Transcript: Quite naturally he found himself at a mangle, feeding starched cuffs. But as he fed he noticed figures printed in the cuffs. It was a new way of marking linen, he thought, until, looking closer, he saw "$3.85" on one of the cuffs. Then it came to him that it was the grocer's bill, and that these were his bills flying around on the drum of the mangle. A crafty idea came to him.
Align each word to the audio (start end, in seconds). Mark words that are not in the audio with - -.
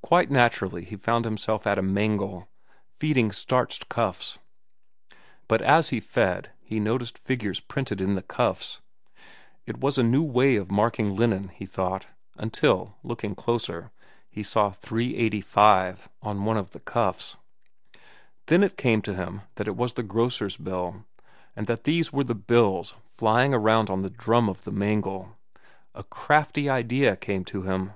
Quite 0.00 0.30
naturally 0.30 0.84
he 0.84 0.94
found 0.94 1.24
himself 1.24 1.66
at 1.66 1.76
a 1.76 1.82
mangle, 1.82 2.46
feeding 3.00 3.32
starched 3.32 3.88
cuffs. 3.88 4.38
But 5.48 5.60
as 5.60 5.88
he 5.88 5.98
fed 5.98 6.52
he 6.62 6.78
noticed 6.78 7.18
figures 7.18 7.58
printed 7.58 8.00
in 8.00 8.14
the 8.14 8.22
cuffs. 8.22 8.80
It 9.66 9.78
was 9.80 9.98
a 9.98 10.04
new 10.04 10.22
way 10.22 10.54
of 10.54 10.70
marking 10.70 11.16
linen, 11.16 11.48
he 11.48 11.66
thought, 11.66 12.06
until, 12.36 12.94
looking 13.02 13.34
closer, 13.34 13.90
he 14.30 14.44
saw 14.44 14.70
"$3.85" 14.70 16.06
on 16.22 16.44
one 16.44 16.56
of 16.58 16.70
the 16.70 16.78
cuffs. 16.78 17.36
Then 18.46 18.62
it 18.62 18.76
came 18.76 19.02
to 19.02 19.14
him 19.16 19.40
that 19.56 19.66
it 19.66 19.74
was 19.76 19.94
the 19.94 20.04
grocer's 20.04 20.56
bill, 20.56 21.04
and 21.56 21.66
that 21.66 21.82
these 21.82 22.12
were 22.12 22.22
his 22.22 22.34
bills 22.34 22.94
flying 23.16 23.52
around 23.52 23.90
on 23.90 24.02
the 24.02 24.10
drum 24.10 24.48
of 24.48 24.62
the 24.62 24.70
mangle. 24.70 25.36
A 25.92 26.04
crafty 26.04 26.70
idea 26.70 27.16
came 27.16 27.44
to 27.46 27.62
him. 27.62 27.94